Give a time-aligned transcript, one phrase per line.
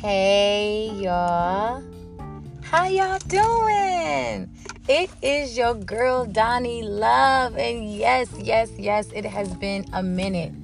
[0.00, 1.84] Hey y'all.
[2.62, 4.48] How y'all doing?
[4.88, 7.58] It is your girl Donnie Love.
[7.58, 10.54] And yes, yes, yes, it has been a minute.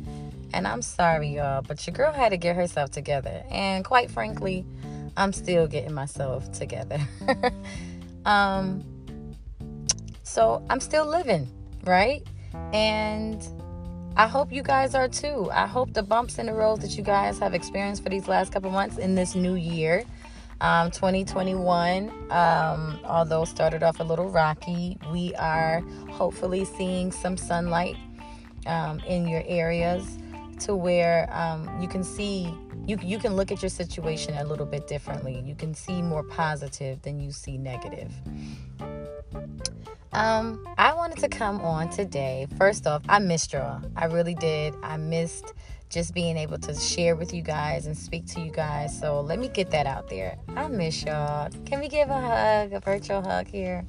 [0.54, 3.44] And I'm sorry, y'all, but your girl had to get herself together.
[3.50, 4.64] And quite frankly,
[5.18, 6.98] I'm still getting myself together.
[8.24, 8.82] um
[10.22, 11.46] so I'm still living,
[11.84, 12.26] right?
[12.72, 13.46] And
[14.18, 15.50] I hope you guys are too.
[15.52, 18.50] I hope the bumps in the road that you guys have experienced for these last
[18.50, 20.04] couple months in this new year,
[20.62, 27.96] um, 2021, um, although started off a little rocky, we are hopefully seeing some sunlight
[28.66, 30.16] um, in your areas
[30.60, 32.50] to where um, you can see
[32.86, 35.42] you you can look at your situation a little bit differently.
[35.44, 38.12] You can see more positive than you see negative.
[40.16, 42.46] Um, I wanted to come on today.
[42.56, 43.82] First off, I missed y'all.
[43.96, 44.74] I really did.
[44.82, 45.52] I missed
[45.90, 48.98] just being able to share with you guys and speak to you guys.
[48.98, 50.38] So let me get that out there.
[50.56, 51.50] I miss y'all.
[51.66, 53.84] Can we give a hug, a virtual hug here?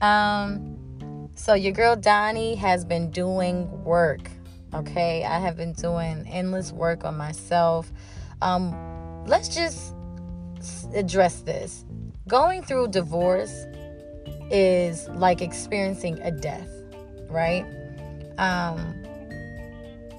[0.00, 4.28] Um, so your girl Donnie has been doing work.
[4.74, 7.92] Okay, I have been doing endless work on myself.
[8.42, 9.94] Um, let's just
[10.94, 11.84] address this.
[12.26, 13.66] Going through divorce
[14.50, 16.68] is like experiencing a death,
[17.28, 17.64] right?
[18.38, 18.94] Um,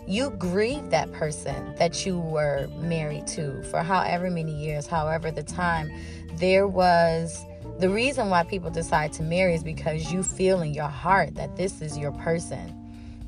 [0.07, 5.43] you grieve that person that you were married to for however many years, however the
[5.43, 5.91] time.
[6.37, 7.45] There was
[7.79, 11.55] the reason why people decide to marry is because you feel in your heart that
[11.55, 12.78] this is your person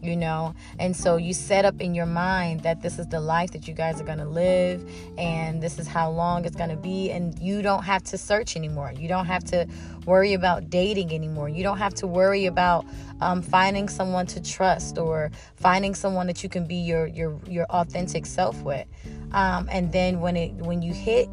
[0.02, 0.54] you know?
[0.80, 3.74] And so you set up in your mind that this is the life that you
[3.74, 7.38] guys are going to live and this is how long it's going to be and
[7.40, 8.94] you don't have to search anymore.
[8.96, 9.68] You don't have to
[10.06, 11.50] worry about dating anymore.
[11.50, 12.86] You don't have to worry about
[13.22, 17.66] um, finding someone to trust or finding someone that you can be your your your
[17.66, 18.88] authentic self with.
[19.32, 21.30] Um, and then when it when you hit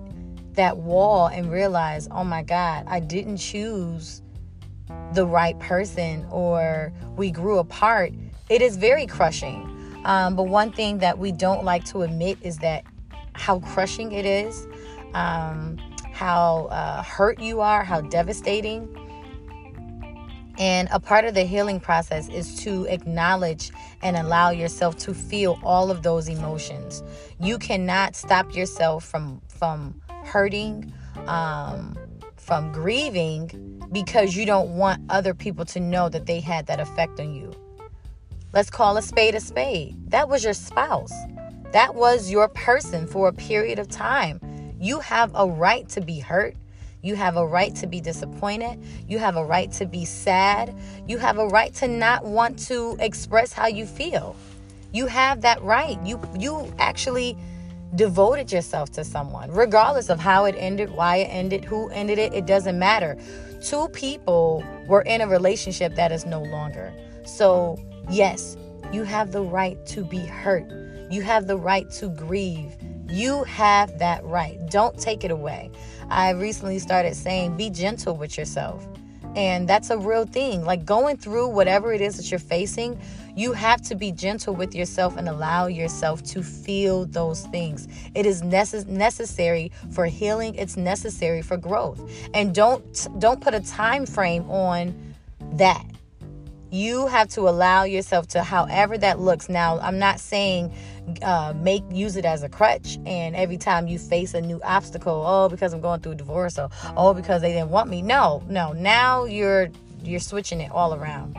[0.59, 4.23] that wall and realize oh my god i didn't choose
[5.15, 8.13] the right person or we grew apart
[8.49, 9.75] it is very crushing.
[10.05, 12.85] Um, but one thing that we don't like to admit is that
[13.35, 14.67] how crushing it is,
[15.15, 15.77] um,
[16.13, 18.95] how uh, hurt you are, how devastating.
[20.59, 23.71] And a part of the healing process is to acknowledge
[24.03, 27.05] and allow yourself to feel all of those emotions.
[27.39, 30.93] You cannot stop yourself from from hurting,
[31.27, 31.97] um,
[32.37, 37.21] from grieving, because you don't want other people to know that they had that effect
[37.21, 37.53] on you.
[38.55, 40.11] Let's call a spade a spade.
[40.11, 41.13] That was your spouse.
[41.73, 44.41] That was your person for a period of time.
[44.81, 46.57] You have a right to be hurt.
[47.03, 48.83] You have a right to be disappointed.
[49.07, 50.75] You have a right to be sad.
[51.07, 54.35] You have a right to not want to express how you feel.
[54.93, 55.99] You have that right.
[56.03, 57.37] You you actually
[57.97, 62.33] devoted yourself to someone, regardless of how it ended, why it ended, who ended it,
[62.33, 63.19] it doesn't matter.
[63.63, 66.93] Two people were in a relationship that is no longer.
[67.25, 67.79] So
[68.11, 68.57] Yes,
[68.93, 70.71] you have the right to be hurt.
[71.11, 72.77] You have the right to grieve.
[73.11, 74.59] You have that right.
[74.71, 75.71] Don't take it away.
[76.11, 78.87] I recently started saying, be gentle with yourself.
[79.37, 80.65] And that's a real thing.
[80.65, 82.99] Like going through whatever it is that you're facing,
[83.37, 87.89] you have to be gentle with yourself and allow yourself to feel those things.
[88.15, 92.03] It is necess- necessary for healing, it's necessary for growth.
[92.35, 95.15] And don't don't put a time frame on
[95.53, 95.85] that
[96.71, 99.49] you have to allow yourself to however that looks.
[99.49, 100.75] Now i'm not saying
[101.23, 105.25] uh, make use it as a crutch and every time you face a new obstacle
[105.27, 108.03] oh because i'm going through divorce or oh because they didn't want me.
[108.03, 109.69] No no now you're
[110.03, 111.37] you're switching it all around.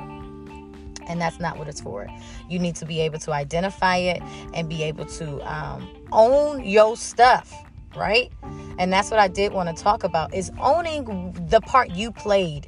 [1.08, 2.08] And that's not what it's for.
[2.50, 4.22] You need to be able to identify it
[4.54, 7.54] and be able to um, own your stuff
[7.96, 8.32] right?
[8.78, 12.68] And that's what i did want to talk about is owning the part you played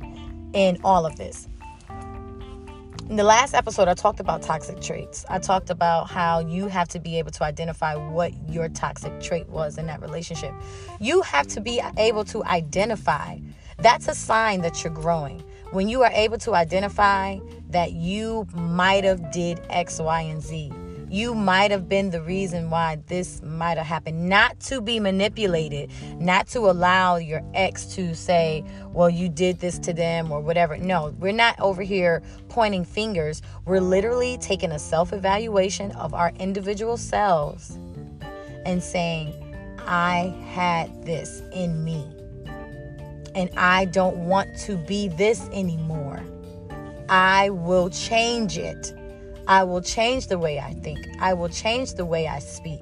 [0.53, 1.47] in all of this
[3.11, 5.25] in the last episode, I talked about toxic traits.
[5.27, 9.49] I talked about how you have to be able to identify what your toxic trait
[9.49, 10.53] was in that relationship.
[11.02, 13.40] You have to be able to identify.
[13.79, 15.43] That's a sign that you're growing.
[15.72, 17.40] When you are able to identify
[17.72, 20.72] that you might have did X, Y, and Z
[21.11, 24.29] you might have been the reason why this might have happened.
[24.29, 28.63] Not to be manipulated, not to allow your ex to say,
[28.93, 30.78] well, you did this to them or whatever.
[30.78, 33.41] No, we're not over here pointing fingers.
[33.66, 37.78] We're literally taking a self evaluation of our individual selves
[38.66, 39.34] and saying,
[39.79, 42.09] I had this in me.
[43.35, 46.23] And I don't want to be this anymore.
[47.09, 48.93] I will change it.
[49.47, 50.99] I will change the way I think.
[51.20, 52.82] I will change the way I speak.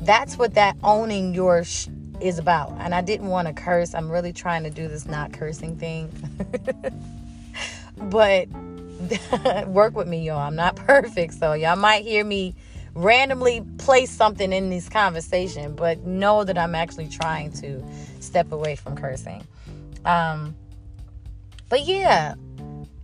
[0.00, 1.88] that's what that owning your sh-
[2.20, 2.72] is about.
[2.78, 3.94] And I didn't want to curse.
[3.94, 6.10] I'm really trying to do this not cursing thing.
[7.96, 8.48] but
[9.66, 10.38] work with me, y'all.
[10.38, 11.34] I'm not perfect.
[11.34, 12.54] So y'all might hear me
[12.94, 17.82] randomly place something in this conversation, but know that I'm actually trying to
[18.20, 19.46] step away from cursing.
[20.04, 20.54] Um,
[21.68, 22.34] but yeah,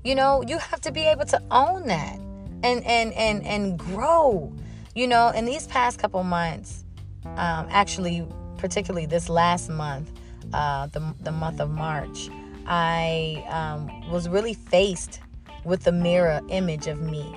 [0.06, 2.18] you know, you have to be able to own that
[2.62, 4.52] and and and and grow.
[4.94, 6.84] You know, in these past couple months,
[7.24, 8.26] um, actually,
[8.56, 10.10] particularly this last month,
[10.54, 12.30] uh, the the month of March,
[12.66, 15.20] I um, was really faced
[15.64, 17.36] with the mirror image of me,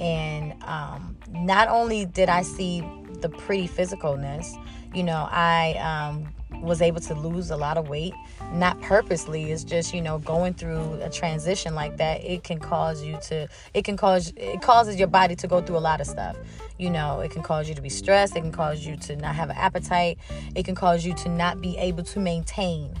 [0.00, 2.82] and um, not only did I see
[3.20, 4.56] the pretty physicalness,
[4.94, 6.32] you know, I um,
[6.62, 8.14] was able to lose a lot of weight
[8.52, 13.02] not purposely it's just you know going through a transition like that it can cause
[13.02, 16.06] you to it can cause it causes your body to go through a lot of
[16.06, 16.36] stuff.
[16.78, 19.34] You know it can cause you to be stressed it can cause you to not
[19.34, 20.18] have an appetite
[20.54, 22.94] it can cause you to not be able to maintain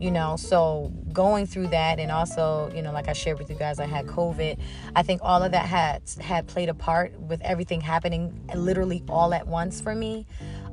[0.00, 0.36] you know.
[0.36, 3.86] So going through that and also you know like i shared with you guys i
[3.86, 4.58] had covid.
[4.96, 9.34] I think all of that had had played a part with everything happening literally all
[9.34, 10.26] at once for me.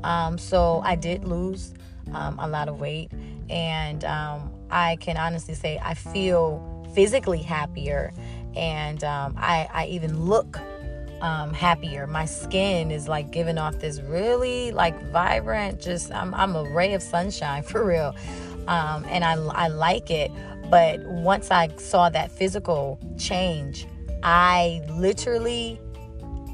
[0.04, 1.74] Um, so i did lose
[2.13, 3.12] um, a lot of weight
[3.50, 6.62] and um, i can honestly say i feel
[6.94, 8.12] physically happier
[8.56, 10.59] and um, I, I even look
[11.21, 12.06] um, happier.
[12.06, 16.94] My skin is like giving off this really like vibrant, just I'm, I'm a ray
[16.94, 18.13] of sunshine for real
[18.68, 20.31] um, and I, I like it.
[20.69, 23.88] But once I saw that physical change,
[24.24, 25.80] I literally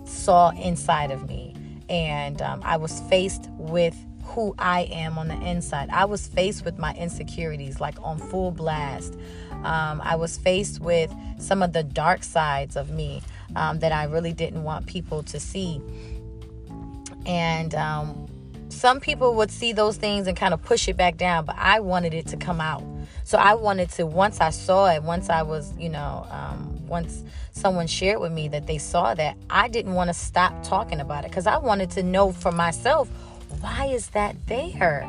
[0.05, 1.53] saw inside of me,
[1.89, 3.95] and um, I was faced with
[4.27, 5.89] who I am on the inside.
[5.89, 9.18] I was faced with my insecurities, like on full blast.
[9.63, 13.21] Um, I was faced with some of the dark sides of me
[13.56, 15.81] um, that I really didn't want people to see.
[17.25, 18.27] And um,
[18.69, 21.79] some people would see those things and kind of push it back down, but I
[21.79, 22.83] wanted it to come out.
[23.24, 27.24] So I wanted to, once I saw it, once I was, you know, um, once
[27.51, 31.25] someone shared with me that they saw that, I didn't want to stop talking about
[31.25, 33.09] it because I wanted to know for myself,
[33.59, 35.03] why is that there?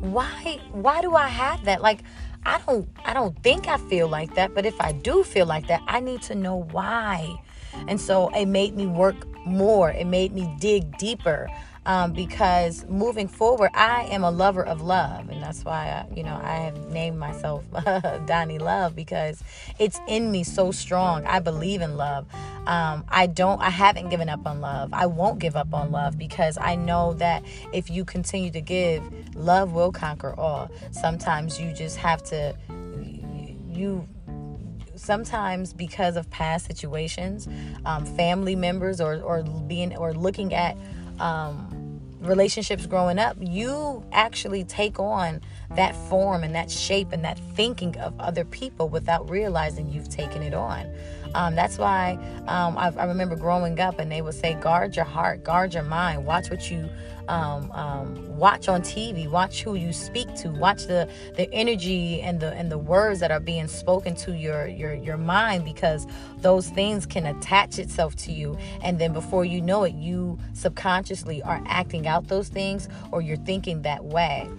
[0.00, 1.80] Why, why do I have that?
[1.80, 2.00] Like,
[2.44, 5.68] I don't, I don't think I feel like that, but if I do feel like
[5.68, 7.40] that, I need to know why.
[7.88, 9.90] And so it made me work more.
[9.90, 11.48] It made me dig deeper
[11.84, 16.22] um, because moving forward, I am a lover of love, and that's why I, you
[16.22, 17.64] know I have named myself
[18.26, 19.42] Donnie Love because
[19.78, 21.24] it's in me so strong.
[21.26, 22.26] I believe in love.
[22.66, 23.60] Um, I don't.
[23.60, 24.90] I haven't given up on love.
[24.92, 27.42] I won't give up on love because I know that
[27.72, 29.02] if you continue to give,
[29.34, 30.70] love will conquer all.
[30.92, 32.54] Sometimes you just have to.
[33.72, 34.06] You
[34.94, 37.48] sometimes because of past situations,
[37.84, 40.76] um, family members, or or being or looking at
[41.20, 45.40] um, relationships growing up, you actually take on
[45.74, 50.42] that form and that shape and that thinking of other people without realizing you've taken
[50.42, 50.86] it on.
[51.34, 55.04] Um, that's why um, I, I, remember growing up and they would say, guard your
[55.04, 56.90] heart, guard your mind, watch what you
[57.28, 62.40] um, um, watch on TV, watch who you speak to, watch the the energy and
[62.40, 66.06] the and the words that are being spoken to your your your mind because
[66.38, 71.42] those things can attach itself to you, and then before you know it, you subconsciously
[71.42, 74.50] are acting out those things or you're thinking that way.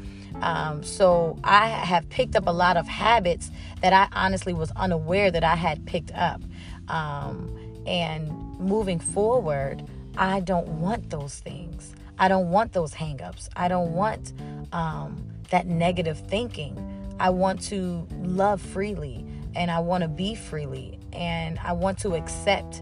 [0.41, 5.29] Um, so I have picked up a lot of habits that I honestly was unaware
[5.31, 6.41] that I had picked up.
[6.87, 9.83] Um, and moving forward,
[10.17, 11.93] I don't want those things.
[12.19, 13.49] I don't want those hangups.
[13.55, 14.33] I don't want
[14.71, 16.77] um, that negative thinking.
[17.19, 19.25] I want to love freely
[19.55, 22.81] and I want to be freely and I want to accept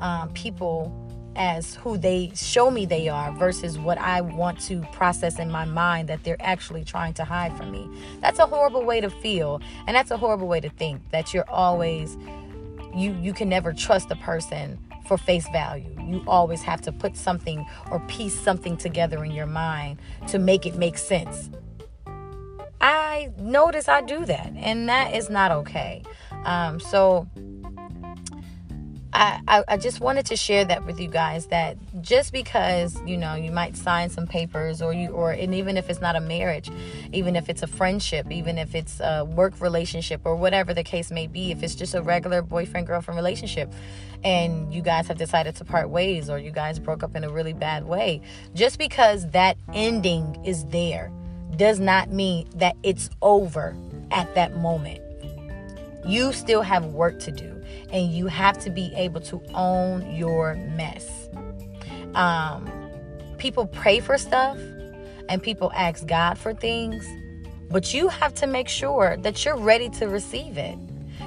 [0.00, 1.02] um, people
[1.36, 5.66] as who they show me they are versus what I want to process in my
[5.66, 7.88] mind that they're actually trying to hide from me.
[8.20, 11.48] That's a horrible way to feel and that's a horrible way to think that you're
[11.48, 12.16] always
[12.96, 15.94] you you can never trust a person for face value.
[16.00, 20.66] You always have to put something or piece something together in your mind to make
[20.66, 21.50] it make sense.
[22.80, 26.02] I notice I do that, and that is not okay.
[26.44, 27.28] Um, so
[29.16, 33.34] I, I, just wanted to share that with you guys that just because you know
[33.34, 36.70] you might sign some papers or you or and even if it's not a marriage
[37.12, 41.10] even if it's a friendship even if it's a work relationship or whatever the case
[41.10, 43.72] may be if it's just a regular boyfriend girlfriend relationship
[44.22, 47.30] and you guys have decided to part ways or you guys broke up in a
[47.30, 48.20] really bad way
[48.54, 51.10] just because that ending is there
[51.56, 53.74] does not mean that it's over
[54.10, 55.00] at that moment
[56.06, 60.54] you still have work to do and you have to be able to own your
[60.54, 61.28] mess.
[62.14, 62.70] Um,
[63.38, 64.58] people pray for stuff
[65.28, 67.06] and people ask God for things,
[67.70, 70.78] but you have to make sure that you're ready to receive it.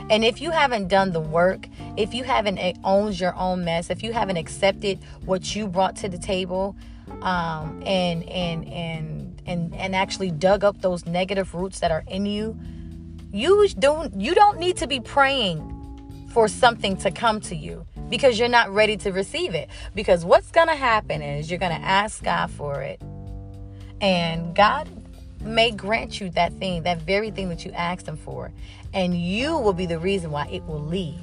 [0.10, 4.02] And if you haven't done the work, if you haven't owned your own mess, if
[4.02, 6.76] you haven't accepted what you brought to the table,
[7.22, 12.26] um, and and and and and actually dug up those negative roots that are in
[12.26, 12.58] you,
[13.32, 15.76] you don't you don't need to be praying
[16.34, 19.70] for something to come to you because you're not ready to receive it.
[19.94, 23.02] Because what's gonna happen is you're gonna ask God for it,
[24.02, 24.88] and God
[25.42, 28.52] may grant you that thing, that very thing that you asked Him for.
[28.94, 31.22] And you will be the reason why it will leave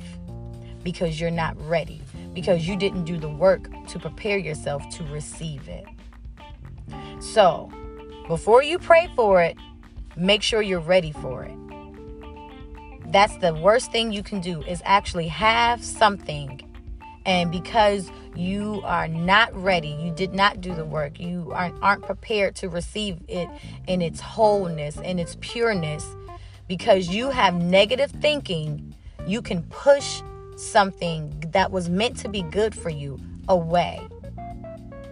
[0.85, 2.01] because you're not ready,
[2.33, 5.85] because you didn't do the work to prepare yourself to receive it.
[7.21, 7.71] So,
[8.29, 9.57] before you pray for it,
[10.17, 11.66] make sure you're ready for it.
[13.11, 16.61] That's the worst thing you can do is actually have something
[17.27, 22.03] and because you are not ready, you did not do the work, you aren't, aren't
[22.05, 23.49] prepared to receive it
[23.89, 26.07] in its wholeness, in its pureness,
[26.69, 28.95] because you have negative thinking,
[29.27, 30.23] you can push
[30.57, 34.01] something that was meant to be good for you away.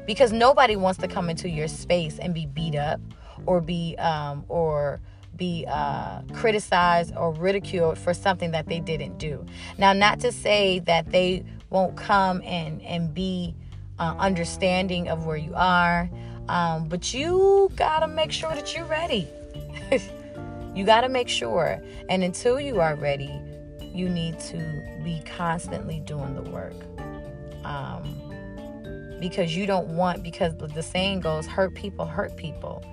[0.06, 3.00] Because nobody wants to come into your space and be beat up
[3.44, 5.00] or be um, or
[5.36, 9.44] be uh, criticized or ridiculed for something that they didn't do.
[9.78, 13.54] Now, not to say that they won't come and and be
[13.98, 16.10] uh, understanding of where you are,
[16.48, 19.28] um, but you gotta make sure that you're ready.
[20.74, 23.40] you gotta make sure, and until you are ready,
[23.80, 24.58] you need to
[25.02, 26.74] be constantly doing the work.
[27.64, 28.20] Um,
[29.20, 32.84] because you don't want because the saying goes hurt people hurt people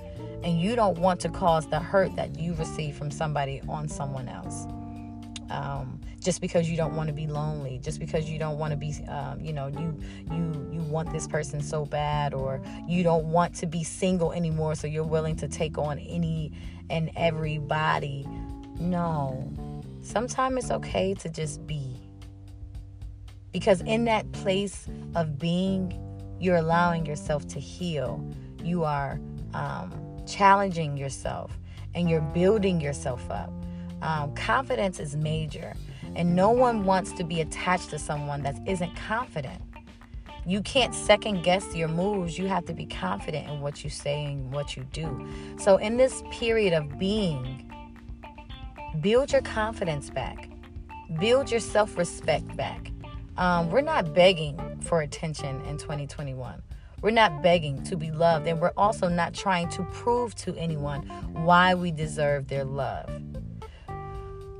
[0.43, 4.27] and you don't want to cause the hurt that you receive from somebody on someone
[4.27, 4.65] else.
[5.49, 8.77] Um, just because you don't want to be lonely just because you don't want to
[8.77, 9.99] be um, you know you
[10.31, 14.75] you you want this person so bad or you don't want to be single anymore
[14.75, 16.53] so you're willing to take on any
[16.91, 18.25] and everybody
[18.81, 19.47] no.
[20.01, 21.95] Sometimes it's okay to just be.
[23.51, 25.97] Because in that place of being
[26.39, 28.27] you're allowing yourself to heal.
[28.63, 29.19] You are
[29.53, 29.91] um,
[30.25, 31.57] challenging yourself
[31.93, 33.51] and you're building yourself up.
[34.01, 35.73] Um, confidence is major,
[36.15, 39.61] and no one wants to be attached to someone that isn't confident.
[40.45, 42.37] You can't second guess your moves.
[42.37, 45.27] You have to be confident in what you say and what you do.
[45.59, 47.71] So, in this period of being,
[49.01, 50.49] build your confidence back,
[51.19, 52.91] build your self respect back.
[53.37, 56.61] Um, we're not begging for attention in 2021.
[57.01, 61.01] We're not begging to be loved, and we're also not trying to prove to anyone
[61.33, 63.09] why we deserve their love.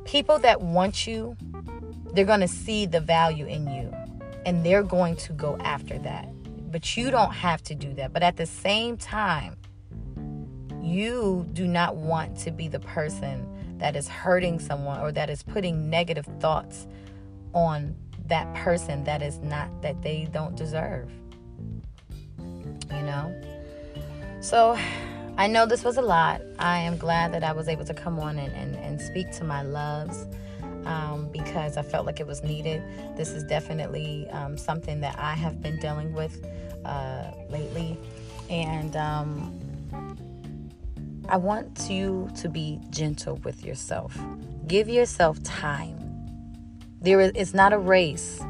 [0.05, 1.38] People that want you,
[2.13, 3.93] they're going to see the value in you,
[4.45, 6.27] and they're going to go after that.
[6.71, 8.12] But you don't have to do that.
[8.12, 9.55] But at the same time,
[10.81, 13.45] you do not want to be the person
[13.77, 16.88] that is hurting someone or that is putting negative thoughts
[17.53, 17.95] on
[18.25, 21.12] that person that is not that they don't deserve
[22.93, 23.33] you know?
[24.41, 24.77] So
[25.38, 26.41] I know this was a lot.
[26.60, 29.43] I am glad that I was able to come on and, and, and speak to
[29.43, 30.25] my loves
[30.86, 32.83] um, because I felt like it was needed.
[33.15, 36.45] This is definitely um, something that I have been dealing with
[36.86, 37.98] uh, lately.
[38.50, 39.57] And um,
[41.29, 44.17] I want you to be gentle with yourself.
[44.67, 45.98] Give yourself time.
[47.00, 48.41] There is, it's not a race,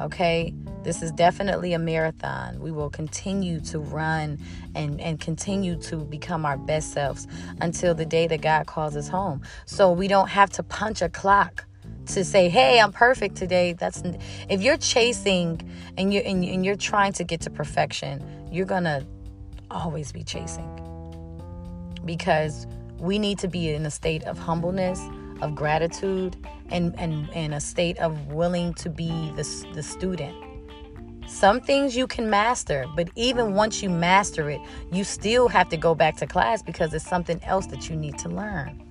[0.00, 0.52] okay?
[0.86, 2.60] This is definitely a marathon.
[2.60, 4.38] We will continue to run
[4.76, 7.26] and, and continue to become our best selves
[7.60, 9.42] until the day that God calls us home.
[9.64, 11.64] So we don't have to punch a clock
[12.14, 14.00] to say, "Hey, I'm perfect today." That's
[14.48, 15.60] if you're chasing
[15.98, 19.04] and you and, and you're trying to get to perfection, you're gonna
[19.72, 20.70] always be chasing
[22.04, 22.68] because
[23.00, 25.00] we need to be in a state of humbleness,
[25.42, 26.36] of gratitude,
[26.70, 30.45] and and, and a state of willing to be the, the student
[31.28, 34.60] some things you can master, but even once you master it,
[34.92, 38.18] you still have to go back to class because it's something else that you need
[38.18, 38.82] to learn.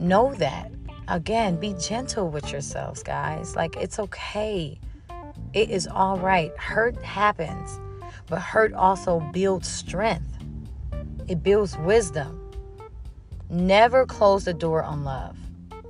[0.00, 0.72] Know that.
[1.08, 3.54] Again, be gentle with yourselves, guys.
[3.54, 4.78] Like, it's okay.
[5.52, 6.56] It is all right.
[6.56, 7.78] Hurt happens,
[8.26, 10.38] but hurt also builds strength,
[11.28, 12.38] it builds wisdom.
[13.50, 15.36] Never close the door on love.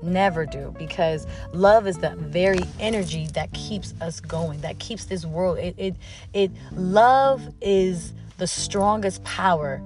[0.03, 5.25] Never do because love is the very energy that keeps us going, that keeps this
[5.25, 5.59] world.
[5.59, 5.97] It it
[6.33, 9.81] it love is the strongest power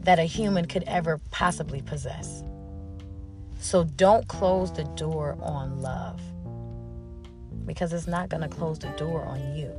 [0.00, 2.42] that a human could ever possibly possess.
[3.60, 6.20] So don't close the door on love
[7.66, 9.70] because it's not going to close the door on you.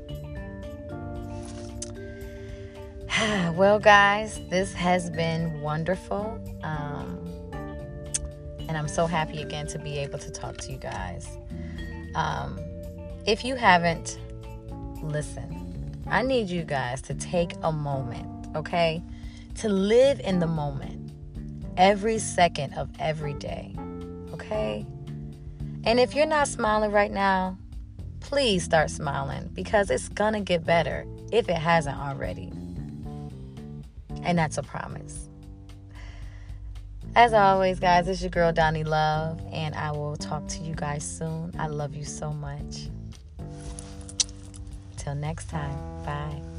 [3.53, 6.39] well, guys, this has been wonderful.
[6.63, 7.19] Um,
[8.71, 11.27] and I'm so happy again to be able to talk to you guys.
[12.15, 12.57] Um,
[13.25, 14.17] if you haven't
[15.03, 19.03] listened, I need you guys to take a moment, okay?
[19.55, 21.11] To live in the moment
[21.75, 23.75] every second of every day,
[24.31, 24.85] okay?
[25.83, 27.57] And if you're not smiling right now,
[28.21, 32.53] please start smiling because it's gonna get better if it hasn't already.
[34.23, 35.27] And that's a promise.
[37.13, 41.03] As always, guys, it's your girl Donnie Love, and I will talk to you guys
[41.03, 41.51] soon.
[41.59, 42.87] I love you so much.
[44.95, 45.75] Till next time,
[46.05, 46.50] bye.